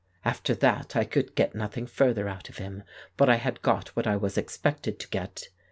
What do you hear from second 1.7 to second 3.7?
further out of him, but I had